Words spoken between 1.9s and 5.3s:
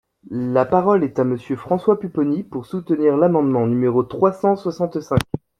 Pupponi, pour soutenir l’amendement numéro trois cent soixante-cinq.